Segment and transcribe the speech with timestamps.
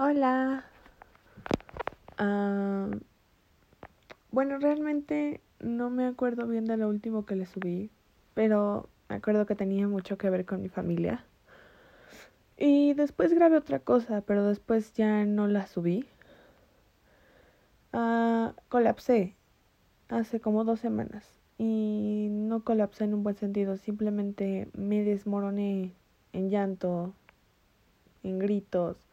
[0.00, 0.64] Hola.
[4.30, 7.90] Bueno, realmente no me acuerdo bien de lo último que le subí,
[8.34, 11.24] pero me acuerdo que tenía mucho que ver con mi familia.
[12.56, 16.04] Y después grabé otra cosa, pero después ya no la subí.
[17.92, 19.34] Ah, colapsé
[20.08, 21.40] hace como dos semanas.
[21.58, 25.92] Y no colapsé en un buen sentido, simplemente me desmoroné
[26.32, 27.14] en llanto,
[28.22, 29.07] en gritos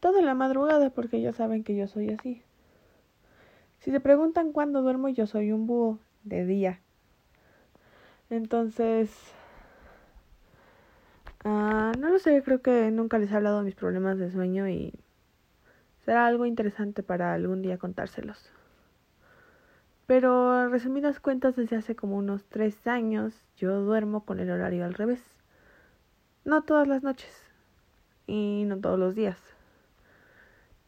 [0.00, 2.42] toda la madrugada porque ya saben que yo soy así.
[3.80, 6.80] Si se preguntan cuándo duermo, yo soy un búho de día.
[8.30, 9.10] Entonces,
[11.44, 14.68] uh, no lo sé, creo que nunca les he hablado de mis problemas de sueño
[14.68, 14.92] y
[16.04, 18.50] será algo interesante para algún día contárselos.
[20.06, 24.94] Pero, resumidas cuentas, desde hace como unos tres años yo duermo con el horario al
[24.94, 25.22] revés.
[26.44, 27.30] No todas las noches
[28.26, 29.57] y no todos los días.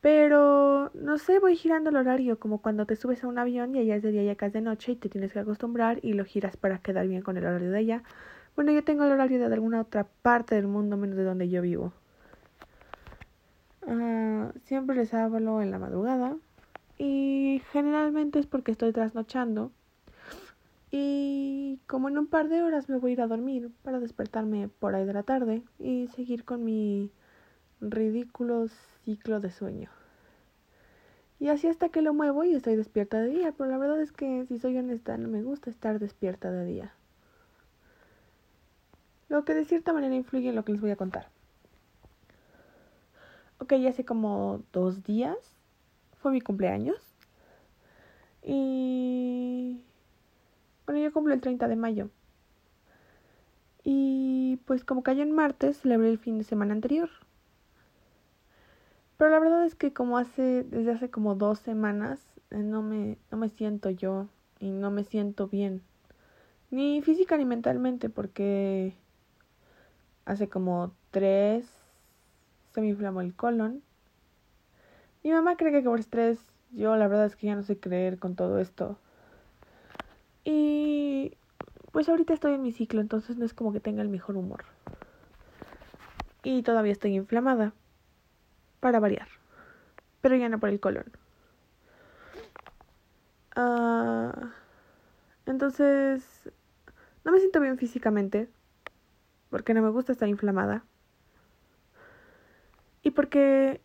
[0.01, 3.81] Pero, no sé, voy girando el horario, como cuando te subes a un avión y
[3.81, 6.15] allá es de día y acá es de noche y te tienes que acostumbrar y
[6.15, 8.03] lo giras para quedar bien con el horario de allá.
[8.57, 11.61] Bueno, yo tengo el horario de alguna otra parte del mundo menos de donde yo
[11.61, 11.93] vivo.
[13.83, 16.37] Uh, siempre les hablo en la madrugada
[16.99, 19.73] y generalmente es porque estoy trasnochando
[20.91, 24.69] y como en un par de horas me voy a ir a dormir para despertarme
[24.69, 27.11] por ahí de la tarde y seguir con mi
[27.81, 28.67] ridículo
[29.11, 29.91] ciclo de sueño.
[31.41, 34.13] Y así hasta que lo muevo y estoy despierta de día, pero la verdad es
[34.13, 36.95] que si soy honesta no me gusta estar despierta de día.
[39.29, 41.29] Lo que de cierta manera influye en lo que les voy a contar.
[43.59, 45.37] Ok, hace como dos días
[46.21, 46.99] fue mi cumpleaños.
[48.45, 49.81] Y...
[50.87, 52.11] Bueno, yo cumplo el 30 de mayo.
[53.83, 57.11] Y pues como cayó en martes, celebré el fin de semana anterior.
[59.21, 62.19] Pero la verdad es que como hace, desde hace como dos semanas,
[62.51, 64.29] eh, no me, no me siento yo
[64.61, 65.83] y no me siento bien.
[66.71, 68.95] Ni física ni mentalmente, porque
[70.25, 71.67] hace como tres
[72.73, 73.83] se me inflamó el colon.
[75.23, 76.39] Mi mamá cree que por estrés,
[76.71, 78.97] yo la verdad es que ya no sé creer con todo esto.
[80.45, 81.37] Y
[81.93, 84.65] pues ahorita estoy en mi ciclo, entonces no es como que tenga el mejor humor.
[86.43, 87.75] Y todavía estoy inflamada
[88.81, 89.29] para variar,
[90.21, 91.13] pero ya no por el colon.
[93.57, 94.33] Uh,
[95.47, 96.51] entonces,
[97.25, 98.49] no me siento bien físicamente,
[99.51, 100.85] porque no me gusta estar inflamada.
[103.03, 103.81] Y porque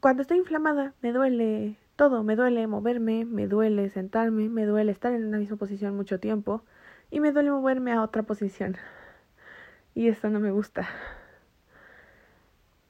[0.00, 5.12] cuando estoy inflamada me duele todo, me duele moverme, me duele sentarme, me duele estar
[5.12, 6.64] en una misma posición mucho tiempo
[7.10, 8.76] y me duele moverme a otra posición.
[9.94, 10.88] Y esto no me gusta.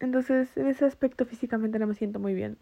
[0.00, 2.58] Entonces, en ese aspecto físicamente no me siento muy bien.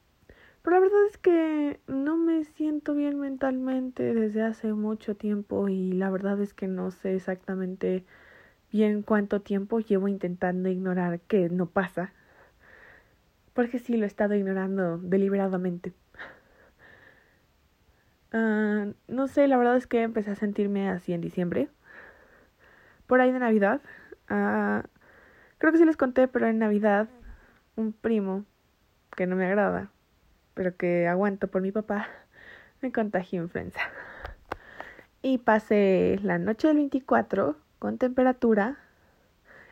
[0.62, 5.92] Pero la verdad es que no me siento bien mentalmente desde hace mucho tiempo y
[5.92, 8.04] la verdad es que no sé exactamente
[8.72, 12.12] bien cuánto tiempo llevo intentando ignorar que no pasa.
[13.54, 15.92] Porque sí, lo he estado ignorando deliberadamente.
[18.32, 21.70] Uh, no sé, la verdad es que empecé a sentirme así en diciembre.
[23.06, 23.80] Por ahí de Navidad.
[24.28, 24.86] Uh,
[25.56, 27.08] creo que sí les conté, pero en Navidad
[27.78, 28.44] un primo
[29.16, 29.90] que no me agrada,
[30.54, 32.08] pero que aguanto por mi papá,
[32.82, 33.80] me contagió influenza.
[35.22, 38.78] Y pasé la noche del 24 con temperatura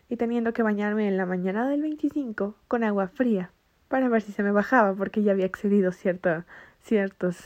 [0.09, 3.51] y teniendo que bañarme en la mañana del 25 con agua fría
[3.89, 6.45] para ver si se me bajaba porque ya había excedido cierto,
[6.81, 7.39] ciertos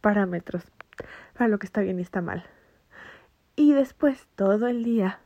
[0.00, 0.64] parámetros
[1.34, 2.44] para lo que está bien y está mal.
[3.54, 5.20] Y después todo el día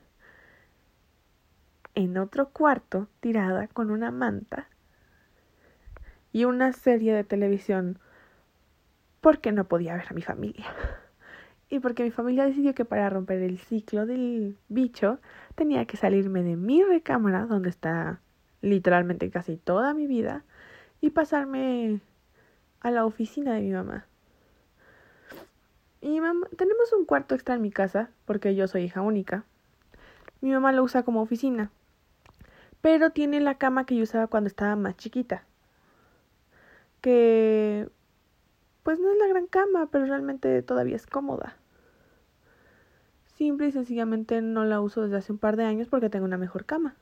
[1.96, 4.68] en otro cuarto tirada con una manta
[6.30, 7.98] y una serie de televisión
[9.22, 10.66] porque no podía ver a mi familia.
[11.68, 15.18] Y porque mi familia decidió que para romper el ciclo del bicho
[15.56, 18.20] tenía que salirme de mi recámara, donde está
[18.60, 20.44] literalmente casi toda mi vida,
[21.00, 22.00] y pasarme
[22.78, 24.06] a la oficina de mi mamá.
[26.00, 29.42] Y mamá, tenemos un cuarto extra en mi casa, porque yo soy hija única.
[30.40, 31.72] Mi mamá lo usa como oficina
[32.80, 35.44] pero tiene la cama que yo usaba cuando estaba más chiquita.
[37.00, 37.88] Que
[38.82, 41.56] pues no es la gran cama, pero realmente todavía es cómoda.
[43.36, 46.38] Simple y sencillamente no la uso desde hace un par de años porque tengo una
[46.38, 46.96] mejor cama.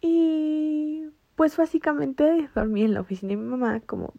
[0.00, 4.14] Y pues básicamente dormí en la oficina de mi mamá como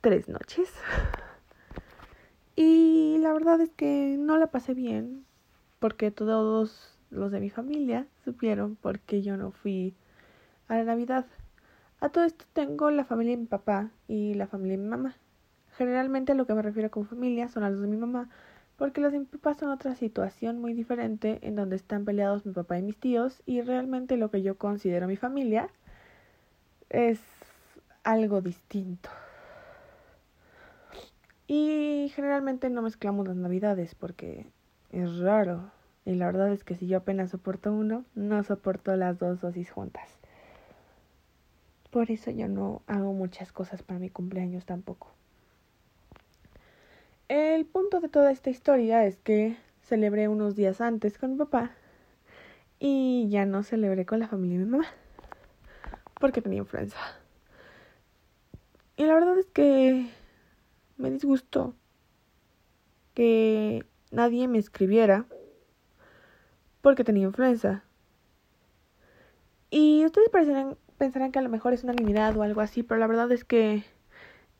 [0.00, 0.72] tres noches.
[2.60, 5.24] Y la verdad es que no la pasé bien
[5.78, 9.94] porque todos los de mi familia supieron porque yo no fui
[10.68, 11.26] a la Navidad.
[12.00, 15.16] A todo esto tengo la familia de mi papá y la familia de mi mamá.
[15.76, 18.28] Generalmente a lo que me refiero con familia son a los de mi mamá,
[18.76, 22.52] porque los de mi papá son otra situación muy diferente en donde están peleados mi
[22.52, 25.68] papá y mis tíos y realmente lo que yo considero mi familia
[26.88, 27.20] es
[28.04, 29.10] algo distinto.
[31.46, 34.46] Y generalmente no mezclamos las navidades porque
[34.90, 35.70] es raro.
[36.08, 39.70] Y la verdad es que si yo apenas soporto uno, no soporto las dos dosis
[39.70, 40.08] juntas.
[41.90, 45.12] Por eso yo no hago muchas cosas para mi cumpleaños tampoco.
[47.28, 51.72] El punto de toda esta historia es que celebré unos días antes con mi papá
[52.78, 54.86] y ya no celebré con la familia de mi mamá
[56.18, 56.96] porque tenía influenza.
[58.96, 60.08] Y la verdad es que
[60.96, 61.74] me disgustó
[63.12, 65.26] que nadie me escribiera
[66.80, 67.84] porque tenía influenza.
[69.70, 70.30] Y ustedes
[70.96, 73.44] pensarán que a lo mejor es una unanimidad o algo así, pero la verdad es
[73.44, 73.84] que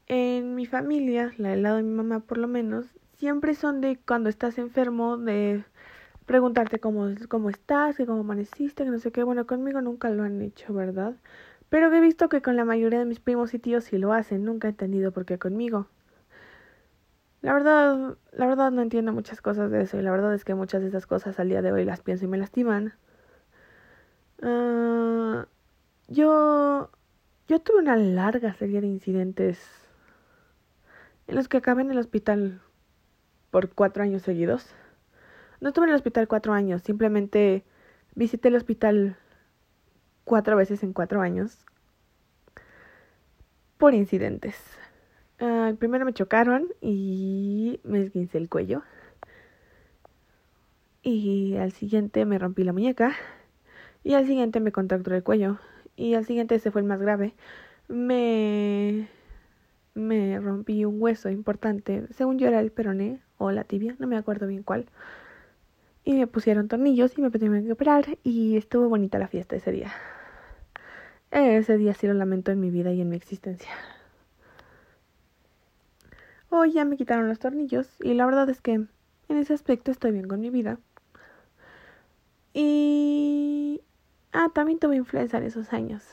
[0.06, 2.87] en mi familia, la del lado de mi mamá por lo menos,
[3.19, 5.65] siempre son de cuando estás enfermo, de
[6.26, 9.23] preguntarte cómo, cómo estás, que cómo amaneciste, que no sé qué.
[9.25, 11.17] Bueno, conmigo nunca lo han hecho, ¿verdad?
[11.70, 14.44] Pero he visto que con la mayoría de mis primos y tíos sí lo hacen,
[14.44, 15.88] nunca he entendido por qué conmigo.
[17.40, 20.55] La verdad, la verdad no entiendo muchas cosas de eso y la verdad es que
[20.55, 22.94] muchas de esas cosas al día de hoy las pienso y me lastiman.
[24.43, 25.44] Uh,
[26.08, 26.90] yo,
[27.46, 29.61] yo tuve una larga serie de incidentes
[31.29, 32.61] en los que acabé en el hospital
[33.50, 34.67] por cuatro años seguidos.
[35.61, 37.64] No estuve en el hospital cuatro años, simplemente
[38.14, 39.17] visité el hospital
[40.25, 41.64] cuatro veces en cuatro años
[43.76, 44.56] por incidentes.
[45.40, 48.82] Uh, primero me chocaron y me esguincé el cuello.
[51.02, 53.14] Y al siguiente me rompí la muñeca.
[54.05, 55.58] Y al siguiente me contracturé el cuello
[55.99, 57.35] y al siguiente ese fue el más grave,
[57.88, 59.08] me,
[59.94, 64.17] me rompí un hueso importante, según yo era el peroné o la tibia, no me
[64.17, 64.87] acuerdo bien cuál.
[66.05, 69.73] Y me pusieron tornillos y me tuvieron que operar y estuvo bonita la fiesta ese
[69.73, 69.93] día.
[71.31, 73.69] Ese día sí lo lamento en mi vida y en mi existencia.
[76.50, 78.88] Hoy ya me quitaron los tornillos y la verdad es que en
[79.28, 80.78] ese aspecto estoy bien con mi vida.
[82.54, 83.82] Y
[84.32, 86.04] Ah, también tuve influenza en esos años.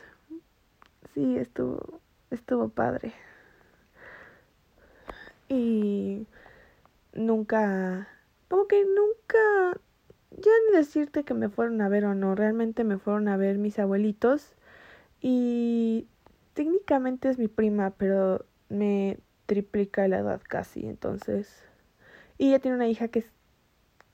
[1.13, 2.01] Sí, estuvo,
[2.31, 3.13] estuvo padre.
[5.49, 6.25] Y
[7.13, 8.07] nunca,
[8.49, 9.79] como que nunca,
[10.31, 13.57] ya ni decirte que me fueron a ver o no, realmente me fueron a ver
[13.57, 14.55] mis abuelitos
[15.21, 16.07] y
[16.53, 21.63] técnicamente es mi prima, pero me triplica la edad casi, entonces.
[22.38, 23.31] Y ella tiene una hija que es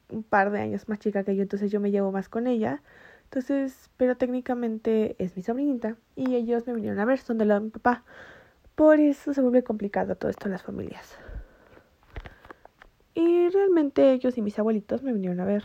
[0.09, 2.81] un par de años más chica que yo, entonces yo me llevo más con ella.
[3.23, 7.61] Entonces, pero técnicamente es mi sobrinita y ellos me vinieron a ver, son de lado
[7.61, 8.03] de mi papá.
[8.75, 11.17] Por eso se vuelve complicado todo esto en las familias.
[13.13, 15.63] Y realmente ellos y mis abuelitos me vinieron a ver.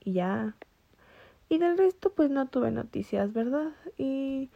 [0.00, 0.56] Y ya.
[1.48, 3.72] Y del resto pues no tuve noticias, ¿verdad?
[3.96, 4.50] Y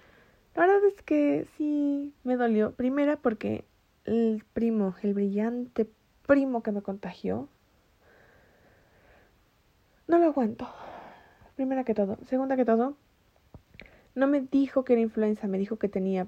[0.55, 2.73] la verdad es que sí me dolió.
[2.73, 3.65] Primera porque
[4.11, 5.89] el primo, el brillante
[6.27, 7.49] primo que me contagió,
[10.09, 10.69] no lo aguanto.
[11.55, 12.19] Primera que todo.
[12.27, 12.97] Segunda que todo,
[14.15, 16.27] no me dijo que era influenza, me dijo que tenía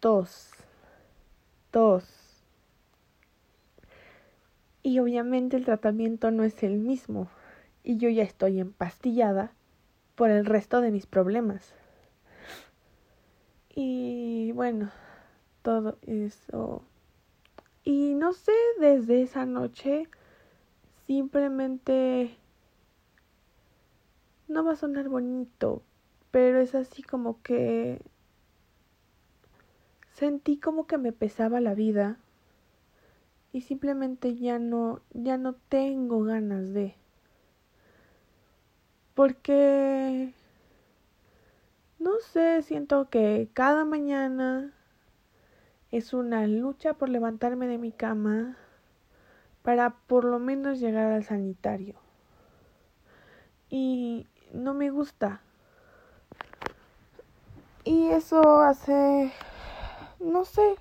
[0.00, 0.50] tos.
[1.70, 2.44] Tos.
[4.82, 7.28] Y obviamente el tratamiento no es el mismo.
[7.82, 9.52] Y yo ya estoy empastillada
[10.14, 11.74] por el resto de mis problemas.
[13.74, 14.90] Y bueno,
[15.62, 16.82] todo eso.
[17.88, 20.08] Y no sé, desde esa noche
[21.06, 22.36] simplemente
[24.46, 25.82] no va a sonar bonito,
[26.30, 28.02] pero es así como que
[30.12, 32.18] sentí como que me pesaba la vida
[33.52, 36.94] y simplemente ya no ya no tengo ganas de.
[39.14, 40.34] Porque
[41.98, 44.74] no sé, siento que cada mañana
[45.90, 48.56] es una lucha por levantarme de mi cama
[49.62, 51.94] para por lo menos llegar al sanitario.
[53.70, 55.40] Y no me gusta.
[57.84, 59.32] Y eso hace,
[60.20, 60.76] no sé,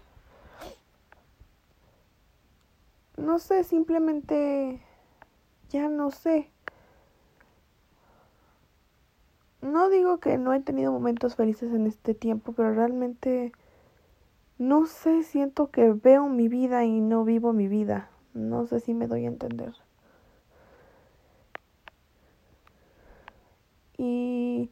[3.17, 4.81] no sé, simplemente
[5.69, 6.49] ya no sé.
[9.61, 13.51] No digo que no he tenido momentos felices en este tiempo, pero realmente
[14.57, 18.09] no sé, siento que veo mi vida y no vivo mi vida.
[18.33, 19.73] No sé si me doy a entender.
[23.97, 24.69] Y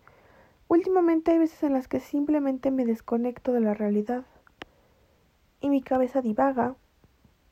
[0.68, 4.26] Últimamente hay veces en las que simplemente me desconecto de la realidad
[5.62, 6.76] y mi cabeza divaga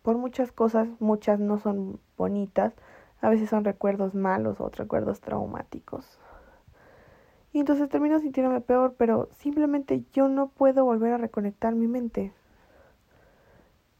[0.02, 2.74] por muchas cosas, muchas no son bonitas,
[3.22, 6.20] a veces son recuerdos malos o recuerdos traumáticos.
[7.54, 12.34] Y entonces termino sintiéndome peor, pero simplemente yo no puedo volver a reconectar mi mente.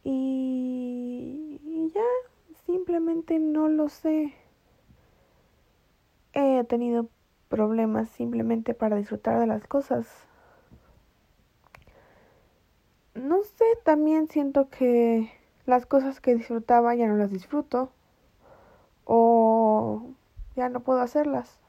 [0.02, 2.02] Y, ya,
[2.66, 4.34] simplemente no lo sé.
[6.32, 7.08] He tenido
[7.48, 10.08] problemas simplemente para disfrutar de las cosas.
[13.14, 15.30] No sé, también siento que
[15.64, 17.92] las cosas que disfrutaba ya no las disfruto
[19.04, 20.02] o
[20.56, 21.63] ya no puedo hacerlas.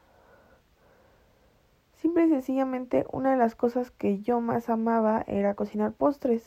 [2.01, 6.43] Simple y sencillamente una de las cosas que yo más amaba era cocinar postres.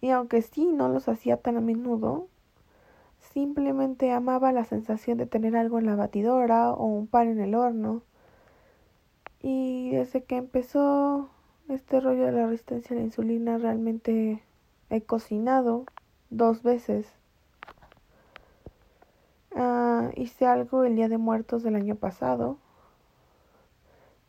[0.00, 2.26] Y aunque sí no los hacía tan a menudo,
[3.20, 7.54] simplemente amaba la sensación de tener algo en la batidora o un pan en el
[7.54, 8.02] horno.
[9.42, 11.28] Y desde que empezó
[11.68, 14.42] este rollo de la resistencia a la insulina realmente
[14.90, 15.84] he cocinado
[16.30, 17.06] dos veces.
[19.54, 22.58] Ah, hice algo el día de muertos del año pasado.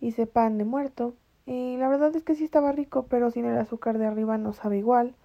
[0.02, 1.14] Hice pan de muerto.
[1.46, 4.52] Y la verdad es que sí estaba rico, pero sin el azúcar de arriba no
[4.52, 5.16] sabe igual.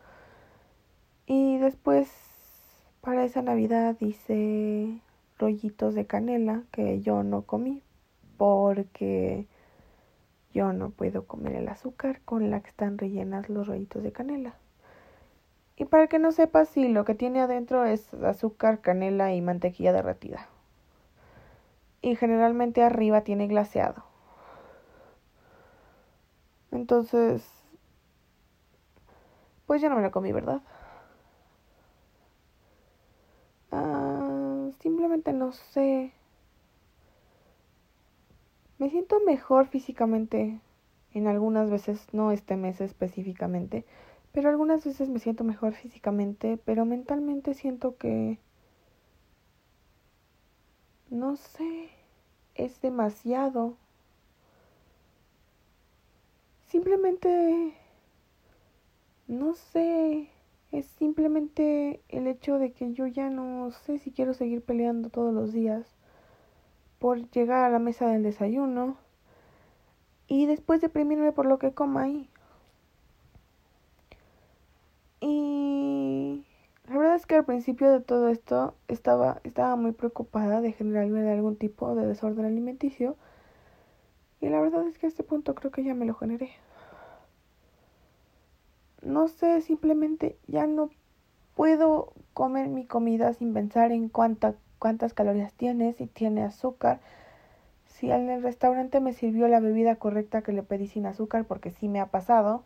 [1.26, 2.08] Y después,
[3.00, 5.00] para esa Navidad, hice
[5.38, 7.82] rollitos de canela que yo no comí
[8.36, 9.46] porque
[10.52, 14.54] yo no puedo comer el azúcar con la que están rellenas los rollitos de canela.
[15.76, 19.92] Y para que no sepas, si lo que tiene adentro es azúcar, canela y mantequilla
[19.92, 20.48] derretida.
[22.00, 24.04] Y generalmente arriba tiene glaseado.
[26.76, 27.42] Entonces,
[29.66, 30.62] pues yo no me lo comí, ¿verdad?
[33.70, 36.12] Ah, simplemente no sé.
[38.78, 40.60] Me siento mejor físicamente
[41.12, 43.84] en algunas veces, no este mes específicamente,
[44.32, 48.38] pero algunas veces me siento mejor físicamente, pero mentalmente siento que...
[51.10, 51.88] No sé,
[52.54, 53.76] es demasiado.
[56.66, 57.74] Simplemente...
[59.28, 60.30] No sé,
[60.70, 65.34] es simplemente el hecho de que yo ya no sé si quiero seguir peleando todos
[65.34, 65.96] los días
[67.00, 68.96] por llegar a la mesa del desayuno
[70.28, 72.30] y después deprimirme por lo que coma ahí.
[75.20, 76.46] Y
[76.88, 81.28] la verdad es que al principio de todo esto estaba, estaba muy preocupada de generarme
[81.30, 83.16] algún tipo de desorden alimenticio.
[84.46, 86.50] Y la verdad es que a este punto creo que ya me lo generé.
[89.02, 90.90] No sé, simplemente ya no
[91.56, 97.00] puedo comer mi comida sin pensar en cuánta, cuántas calorías tiene, si tiene azúcar.
[97.86, 101.72] Si en el restaurante me sirvió la bebida correcta que le pedí sin azúcar, porque
[101.72, 102.62] sí me ha pasado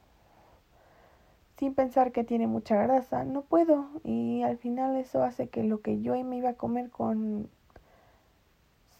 [1.56, 5.80] sin pensar que tiene mucha grasa, no puedo y al final eso hace que lo
[5.80, 7.48] que yo me iba a comer con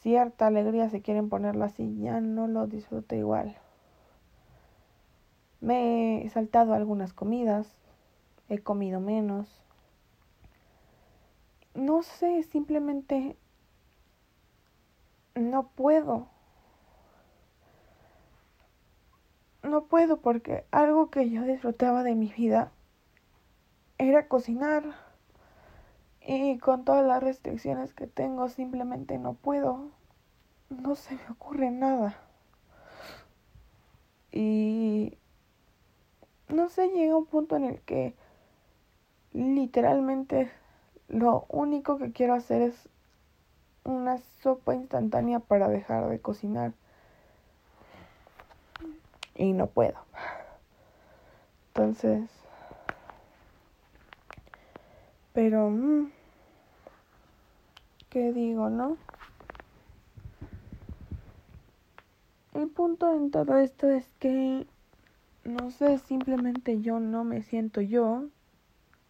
[0.00, 3.57] cierta alegría, si quieren ponerlo así, ya no lo disfruto igual.
[5.61, 7.76] Me he saltado algunas comidas,
[8.49, 9.62] he comido menos.
[11.75, 13.37] No sé, simplemente
[15.35, 16.28] no puedo.
[19.62, 22.73] no puedo porque algo que yo disfrutaba de mi vida
[23.99, 25.09] era cocinar.
[26.32, 29.90] Y con todas las restricciones que tengo simplemente no puedo.
[30.68, 32.20] No se me ocurre nada.
[34.30, 35.18] Y
[36.49, 38.14] no sé, llega un punto en el que
[39.32, 40.52] literalmente
[41.08, 42.88] lo único que quiero hacer es
[43.82, 46.75] una sopa instantánea para dejar de cocinar
[49.34, 49.99] y no puedo.
[51.75, 52.30] Entonces,
[55.32, 56.19] pero, mm,
[58.10, 58.98] ¿qué digo, no?
[62.52, 64.66] El punto en todo esto es que,
[65.44, 68.24] no sé, simplemente yo no me siento yo.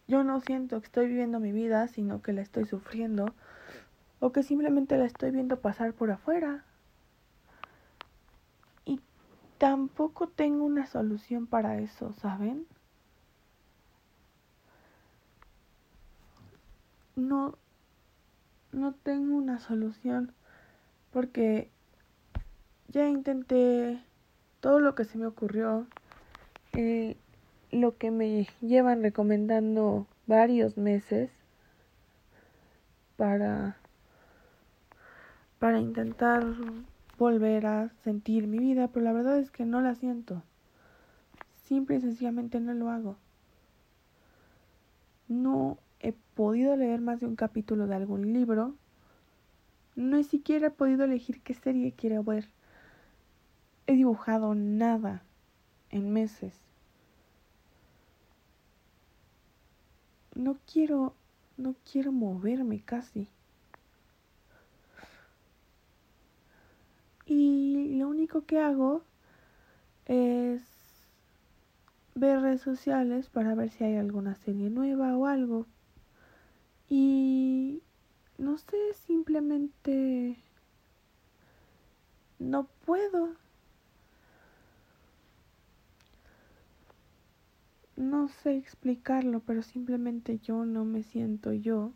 [0.07, 3.33] Yo no siento que estoy viviendo mi vida, sino que la estoy sufriendo.
[4.19, 6.63] O que simplemente la estoy viendo pasar por afuera
[9.61, 12.65] tampoco tengo una solución para eso, ¿saben?
[17.15, 17.59] No,
[18.71, 20.33] no tengo una solución
[21.11, 21.69] porque
[22.87, 24.01] ya intenté
[24.59, 25.87] todo lo que se me ocurrió,
[26.73, 27.17] eh,
[27.71, 31.31] lo que me llevan recomendando varios meses
[33.17, 33.77] para
[35.59, 36.43] para intentar
[37.19, 40.41] volver a sentir mi vida, pero la verdad es que no la siento.
[41.65, 43.15] Simple y sencillamente no lo hago.
[45.27, 48.75] No he podido leer más de un capítulo de algún libro.
[49.95, 52.49] No siquiera he podido elegir qué serie quiero ver.
[53.85, 55.23] He dibujado nada
[55.89, 56.55] en meses.
[60.33, 61.13] No quiero,
[61.57, 63.27] no quiero moverme casi.
[67.27, 69.03] Y lo único que hago
[70.05, 70.63] es
[72.15, 75.67] ver redes sociales para ver si hay alguna serie nueva o algo.
[76.93, 77.81] Y
[78.37, 80.35] no sé, simplemente
[82.37, 83.29] no puedo.
[87.95, 91.93] No sé explicarlo, pero simplemente yo no me siento yo.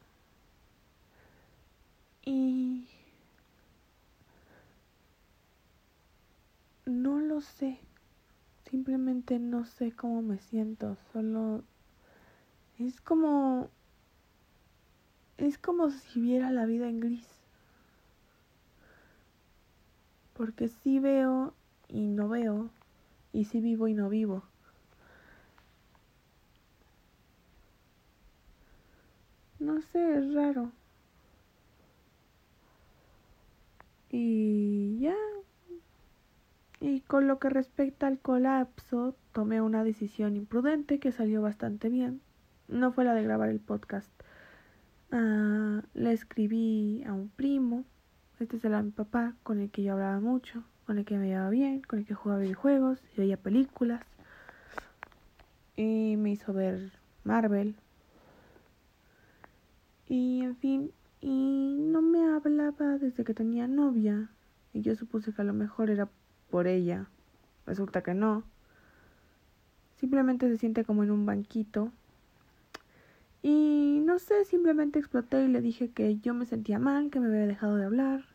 [2.24, 2.88] Y
[6.86, 7.80] no lo sé.
[8.70, 10.96] Simplemente no sé cómo me siento.
[11.12, 11.66] Solo
[12.80, 13.70] es como
[15.38, 17.28] es como si viera la vida en gris.
[20.34, 21.54] Porque sí veo
[21.88, 22.70] y no veo,
[23.32, 24.44] y sí vivo y no vivo.
[29.60, 30.72] No sé, es raro.
[34.12, 35.16] Y ya.
[36.80, 42.22] Y con lo que respecta al colapso, tomé una decisión imprudente que salió bastante bien.
[42.68, 44.12] No fue la de grabar el podcast.
[45.16, 47.86] Uh, le escribí a un primo,
[48.38, 51.50] este era mi papá, con el que yo hablaba mucho, con el que me llevaba
[51.52, 54.02] bien, con el que jugaba videojuegos y veía películas.
[55.78, 56.92] Y me hizo ver
[57.24, 57.78] Marvel.
[60.10, 60.92] Y en fin,
[61.22, 64.28] y no me hablaba desde que tenía novia.
[64.74, 66.10] Y yo supuse que a lo mejor era
[66.50, 67.08] por ella.
[67.66, 68.44] Resulta que no.
[69.96, 71.94] Simplemente se siente como en un banquito
[73.48, 77.28] y no sé, simplemente exploté y le dije que yo me sentía mal, que me
[77.28, 78.26] había dejado de hablar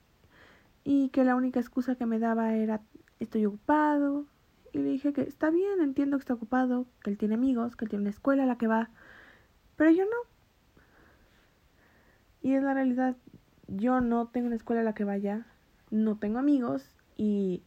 [0.85, 2.81] y que la única excusa que me daba era
[3.19, 4.27] estoy ocupado.
[4.73, 7.87] Y le dije que está bien, entiendo que está ocupado, que él tiene amigos, que
[7.87, 8.91] él tiene una escuela a la que va,
[9.75, 10.31] pero yo no.
[12.41, 13.17] Y es la realidad,
[13.67, 15.45] yo no tengo una escuela a la que vaya,
[15.91, 17.65] no tengo amigos y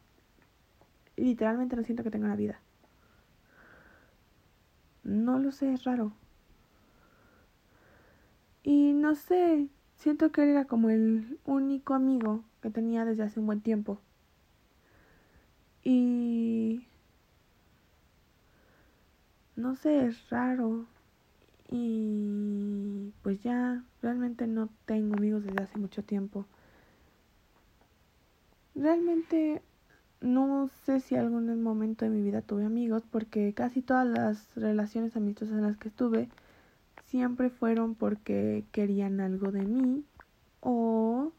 [1.18, 2.62] literalmente no siento que tenga una vida.
[5.04, 6.14] No lo sé, es raro.
[9.04, 13.48] No sé, siento que él era como el único amigo que tenía desde hace un
[13.48, 14.00] buen tiempo.
[15.84, 16.88] Y...
[19.58, 20.86] No sé, es raro.
[21.70, 26.46] Y pues ya, realmente no tengo amigos desde hace mucho tiempo.
[28.74, 29.62] Realmente
[30.22, 35.18] no sé si algún momento de mi vida tuve amigos porque casi todas las relaciones
[35.18, 36.30] amistosas en las que estuve
[37.14, 40.04] siempre fueron porque querían algo de mí
[40.62, 41.32] o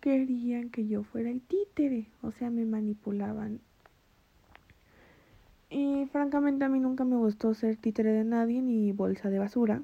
[0.00, 3.60] querían que yo fuera el títere, o sea, me manipulaban.
[5.68, 9.82] Y francamente a mí nunca me gustó ser títere de nadie ni bolsa de basura.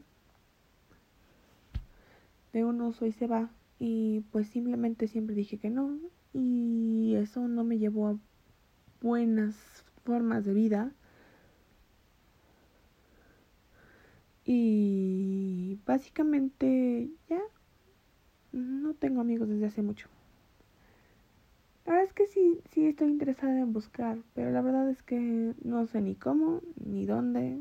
[2.54, 3.50] De un uso y se va.
[3.78, 5.98] Y pues simplemente siempre dije que no.
[6.32, 8.16] Y eso no me llevó a
[9.02, 10.92] buenas formas de vida.
[14.50, 17.42] Y básicamente ya
[18.52, 20.08] no tengo amigos desde hace mucho.
[21.84, 25.52] La verdad es que sí, sí estoy interesada en buscar, pero la verdad es que
[25.62, 27.60] no sé ni cómo, ni dónde.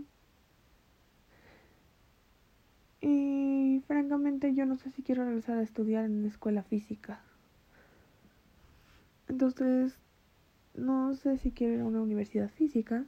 [3.01, 7.19] Y francamente yo no sé si quiero regresar a estudiar en una escuela física.
[9.27, 9.99] Entonces,
[10.73, 13.03] no sé si quiero ir a una universidad física.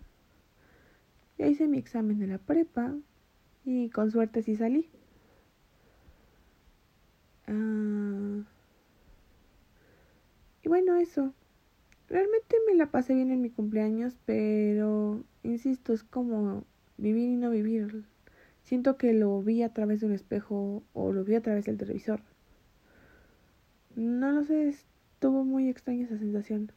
[1.38, 2.94] Ya hice mi examen de la prepa,
[3.70, 4.90] y con suerte sí salí.
[7.48, 8.44] Ah,
[10.64, 11.34] y bueno, eso.
[12.08, 16.64] Realmente me la pasé bien en mi cumpleaños, pero, insisto, es como
[16.98, 18.06] vivir y no vivir.
[18.64, 21.78] Siento que lo vi a través de un espejo o lo vi a través del
[21.78, 22.22] televisor.
[23.96, 26.72] No lo sé, estuvo muy extraña esa sensación.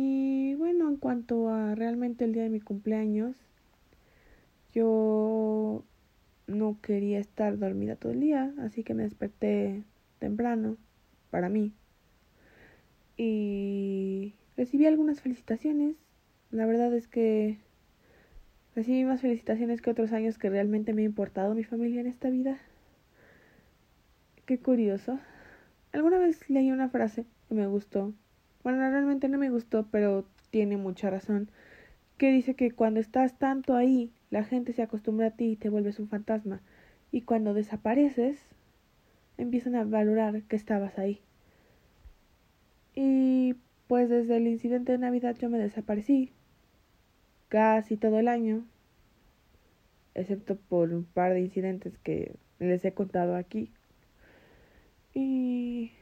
[0.00, 3.34] Y bueno, en cuanto a realmente el día de mi cumpleaños,
[4.72, 5.82] yo
[6.46, 9.82] no quería estar dormida todo el día, así que me desperté
[10.20, 10.76] temprano
[11.32, 11.72] para mí.
[13.16, 15.96] Y recibí algunas felicitaciones.
[16.52, 17.58] La verdad es que
[18.76, 22.30] recibí más felicitaciones que otros años que realmente me ha importado mi familia en esta
[22.30, 22.56] vida.
[24.46, 25.18] qué curioso.
[25.90, 28.14] Alguna vez leí una frase que me gustó.
[28.68, 31.48] Bueno, realmente no me gustó, pero tiene mucha razón.
[32.18, 35.70] Que dice que cuando estás tanto ahí, la gente se acostumbra a ti y te
[35.70, 36.60] vuelves un fantasma.
[37.10, 38.38] Y cuando desapareces,
[39.38, 41.22] empiezan a valorar que estabas ahí.
[42.94, 43.54] Y
[43.86, 46.30] pues desde el incidente de Navidad yo me desaparecí.
[47.48, 48.66] Casi todo el año.
[50.14, 53.72] Excepto por un par de incidentes que les he contado aquí.
[55.14, 55.92] Y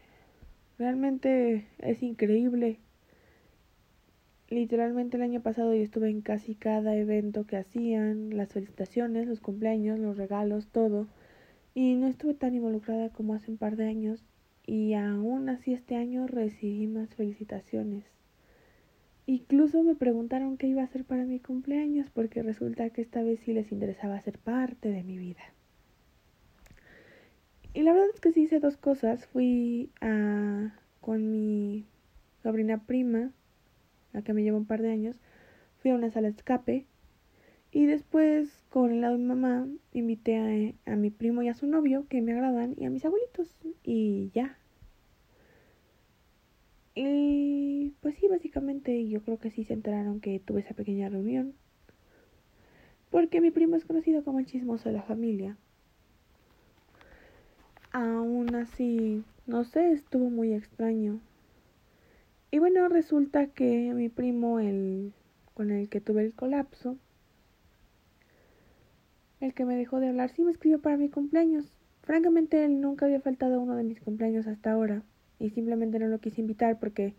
[0.79, 2.79] realmente es increíble.
[4.49, 9.41] Literalmente el año pasado yo estuve en casi cada evento que hacían, las felicitaciones, los
[9.41, 11.09] cumpleaños, los regalos, todo.
[11.75, 14.25] Y no estuve tan involucrada como hace un par de años.
[14.67, 18.05] Y aún así este año recibí más felicitaciones.
[19.27, 23.41] Incluso me preguntaron qué iba a hacer para mi cumpleaños porque resulta que esta vez
[23.41, 25.43] sí les interesaba ser parte de mi vida.
[27.77, 29.27] Y la verdad es que sí hice dos cosas.
[29.27, 31.85] Fui a, con mi
[32.43, 33.33] sobrina prima,
[34.15, 35.21] la que me lleva un par de años,
[35.83, 36.87] fui a una sala de escape.
[37.71, 41.55] Y después, con el lado de mi mamá, invité a, a mi primo y a
[41.55, 43.55] su novio, que me agradan, y a mis abuelitos.
[43.85, 44.57] Y ya.
[46.95, 51.53] Y pues sí, básicamente yo creo que sí se enteraron que tuve esa pequeña reunión.
[53.11, 55.59] Porque mi primo es conocido como el chismoso de la familia.
[57.99, 61.19] Aún así, no sé, estuvo muy extraño.
[62.51, 65.15] Y bueno, resulta que mi primo, el
[65.55, 66.99] con el que tuve el colapso,
[69.41, 71.73] el que me dejó de hablar, sí me escribió para mi cumpleaños.
[72.03, 75.03] Francamente, él nunca había faltado a uno de mis cumpleaños hasta ahora.
[75.39, 77.15] Y simplemente no lo quise invitar porque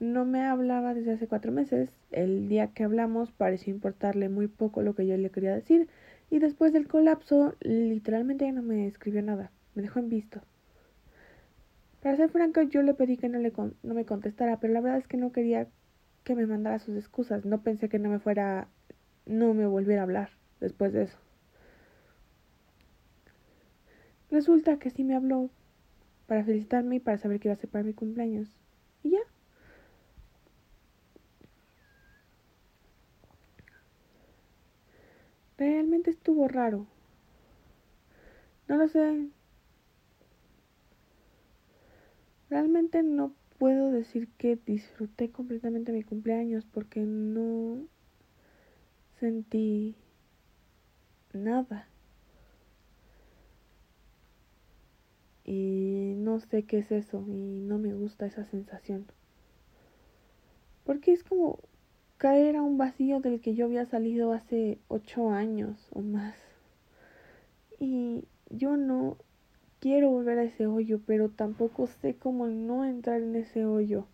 [0.00, 1.88] no me hablaba desde hace cuatro meses.
[2.10, 5.86] El día que hablamos pareció importarle muy poco lo que yo le quería decir.
[6.30, 10.40] Y después del colapso, literalmente ya no me escribió nada me dejó en visto.
[12.02, 13.52] Para ser franco, yo le pedí que no, le
[13.84, 15.68] no me contestara, pero la verdad es que no quería
[16.24, 17.44] que me mandara sus excusas.
[17.44, 18.66] No pensé que no me fuera,
[19.24, 21.16] no me volviera a hablar después de eso.
[24.32, 25.48] Resulta que sí me habló
[26.26, 28.48] para felicitarme y para saber que iba a ser para mi cumpleaños.
[29.04, 29.20] Y ya.
[35.56, 36.88] Realmente estuvo raro.
[38.66, 39.28] No lo sé,
[42.50, 47.86] Realmente no puedo decir que disfruté completamente mi cumpleaños porque no
[49.20, 49.96] sentí
[51.32, 51.88] nada.
[55.44, 59.06] Y no sé qué es eso y no me gusta esa sensación.
[60.84, 61.58] Porque es como
[62.16, 66.36] caer a un vacío del que yo había salido hace ocho años o más.
[67.78, 69.18] Y yo no
[69.80, 74.06] quiero volver a ese hoyo, pero tampoco sé cómo no entrar en ese hoyo.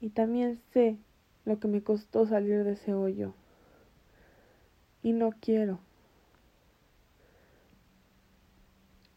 [0.00, 0.98] Y también sé
[1.44, 3.34] lo que me costó salir de ese hoyo.
[5.02, 5.80] Y no quiero.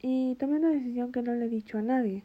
[0.01, 2.23] Y tomé una decisión que no le he dicho a nadie.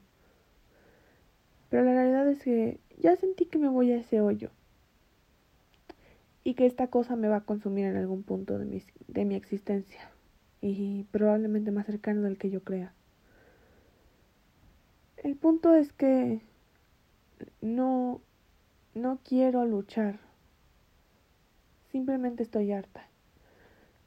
[1.70, 4.50] Pero la realidad es que ya sentí que me voy a ese hoyo.
[6.44, 9.36] Y que esta cosa me va a consumir en algún punto de mi, de mi
[9.36, 10.10] existencia.
[10.60, 12.92] Y probablemente más cercano del que yo crea.
[15.22, 16.40] El punto es que
[17.60, 18.20] no,
[18.92, 20.18] no quiero luchar.
[21.92, 23.06] Simplemente estoy harta.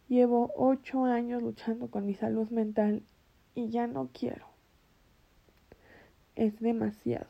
[0.10, 3.02] Llevo ocho años luchando con mi salud mental
[3.54, 4.46] y ya no quiero.
[6.36, 7.28] Es demasiado.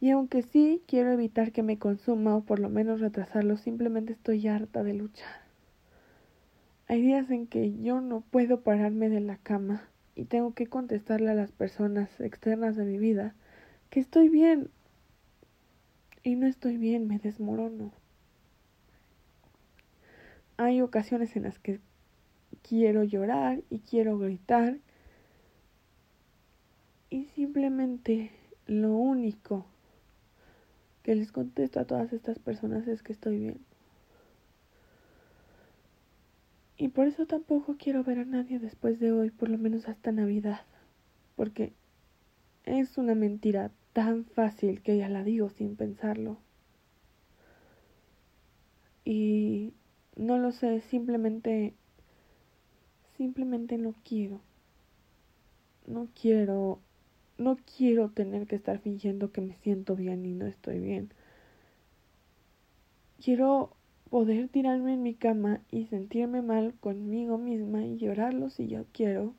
[0.00, 4.46] Y aunque sí quiero evitar que me consuma o por lo menos retrasarlo, simplemente estoy
[4.46, 5.42] harta de luchar.
[6.86, 11.30] Hay días en que yo no puedo pararme de la cama y tengo que contestarle
[11.30, 13.34] a las personas externas de mi vida
[13.90, 14.70] que estoy bien
[16.22, 17.92] y no estoy bien, me desmorono.
[20.56, 21.80] Hay ocasiones en las que
[22.62, 24.76] quiero llorar y quiero gritar
[27.08, 28.30] y simplemente
[28.66, 29.66] lo único
[31.02, 33.69] que les contesto a todas estas personas es que estoy bien.
[36.80, 40.12] Y por eso tampoco quiero ver a nadie después de hoy, por lo menos hasta
[40.12, 40.62] Navidad.
[41.36, 41.74] Porque
[42.64, 46.38] es una mentira tan fácil que ya la digo sin pensarlo.
[49.04, 49.74] Y
[50.16, 51.74] no lo sé, simplemente
[53.18, 54.40] simplemente no quiero.
[55.86, 56.80] No quiero
[57.36, 61.12] no quiero tener que estar fingiendo que me siento bien y no estoy bien.
[63.22, 63.76] Quiero
[64.10, 69.34] poder tirarme en mi cama y sentirme mal conmigo misma y llorarlo si yo quiero.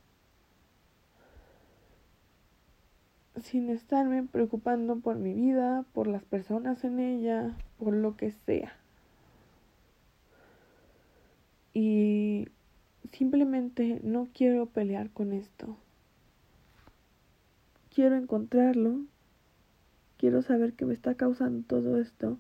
[3.42, 8.74] sin estarme preocupando por mi vida, por las personas en ella, por lo que sea.
[11.74, 12.48] Y
[13.12, 15.78] simplemente no quiero pelear con esto.
[17.94, 19.02] Quiero encontrarlo.
[20.18, 22.38] Quiero saber qué me está causando todo esto.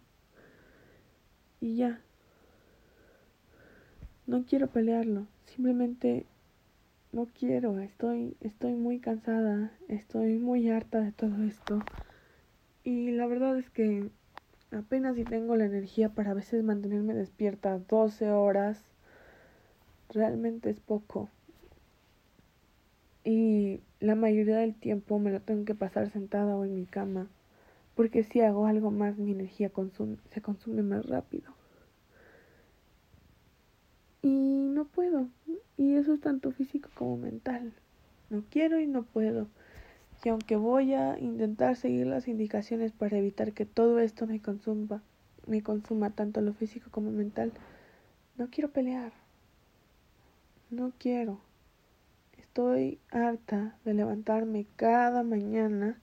[1.60, 2.02] Y ya.
[4.32, 5.28] No quiero pelearlo.
[5.46, 6.26] Simplemente
[7.12, 11.80] no quiero, estoy, estoy muy cansada, estoy muy harta de todo esto.
[12.86, 14.10] Y la verdad es que
[14.72, 18.82] apenas si tengo la energía para a veces mantenerme despierta 12 horas,
[20.13, 21.28] realmente es poco.
[23.26, 27.28] Y la mayoría del tiempo me lo tengo que pasar sentada o en mi cama,
[27.98, 29.74] porque si hago algo más mi energía
[30.30, 31.52] se consume más rápido.
[34.24, 34.28] Y
[34.82, 35.28] no puedo,
[35.78, 37.72] y eso es tanto físico como mental.
[38.32, 39.48] No quiero y no puedo.
[40.24, 45.04] Y aunque voy a intentar seguir las indicaciones para evitar que todo esto me consuma,
[45.46, 47.52] me consuma tanto lo físico como mental,
[48.38, 49.13] no quiero pelear.
[50.72, 51.39] No quiero.
[52.39, 56.02] Estoy harta de levantarme cada mañana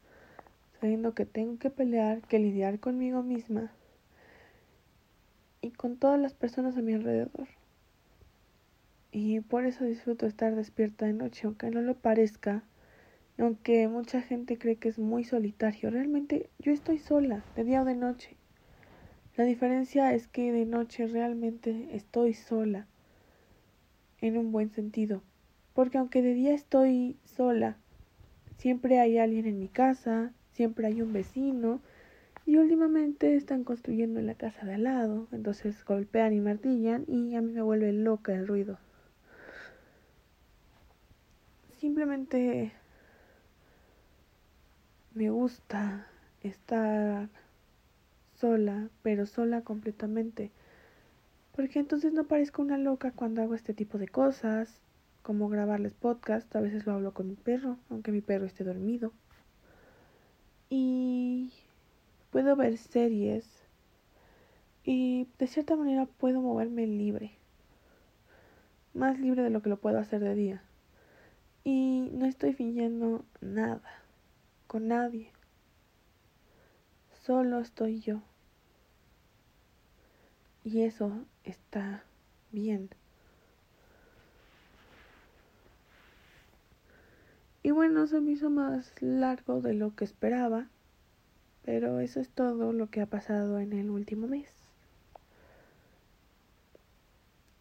[0.81, 3.73] sabiendo que tengo que pelear, que lidiar conmigo misma
[5.63, 7.58] y con todas las personas a mi alrededor.
[9.21, 12.63] Y por eso disfruto estar despierta de noche, aunque no lo parezca,
[13.37, 15.91] aunque mucha gente cree que es muy solitario.
[15.91, 18.37] Realmente yo estoy sola, de día o de noche.
[19.37, 22.87] La diferencia es que de noche realmente estoy sola,
[24.21, 25.21] en un buen sentido.
[25.75, 27.77] Porque aunque de día estoy sola,
[28.57, 31.81] siempre hay alguien en mi casa, siempre hay un vecino,
[32.47, 37.35] y últimamente están construyendo en la casa de al lado, entonces golpean y martillan y
[37.35, 38.79] a mí me vuelve loca el ruido.
[41.79, 42.73] Simplemente
[45.15, 46.09] me gusta
[46.43, 47.29] estar
[48.35, 50.51] sola, pero sola completamente.
[51.55, 54.81] Porque entonces no parezco una loca cuando hago este tipo de cosas,
[55.23, 59.13] como grabarles podcast, a veces lo hablo con mi perro, aunque mi perro esté dormido.
[60.71, 61.53] Y
[62.31, 63.49] puedo ver series
[64.83, 67.33] y de cierta manera puedo moverme libre.
[68.95, 70.63] Más libre de lo que lo puedo hacer de día.
[71.65, 73.83] Y no estoy fingiendo nada
[74.67, 75.33] con nadie.
[77.25, 78.23] Solo estoy yo.
[80.65, 82.03] Y eso está
[82.53, 82.91] bien.
[87.63, 90.69] Y bueno, se me hizo más largo de lo que esperaba.
[91.65, 94.49] Pero eso es todo lo que ha pasado en el último mes.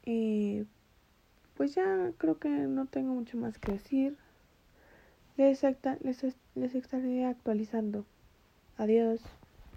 [0.06, 0.66] Y
[1.58, 4.16] pues ya creo que no tengo mucho más que decir.
[5.36, 8.06] Les, les, les estaré actualizando.
[8.78, 9.22] Adiós.